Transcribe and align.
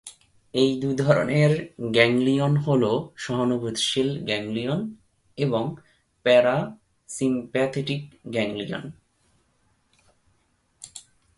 এই 0.53 0.71
দুই 0.81 0.93
ধরনের 0.95 1.51
গ্যাংলিয়ন 1.91 2.53
হল 2.57 2.83
সহানুভূতিশীল 3.15 4.09
গ্যাংলিয়ন 4.25 4.79
এবং 5.37 5.63
প্যারাসিম্প্যাথেটিক 6.25 8.01
গ্যাংলিয়ন। 8.27 8.83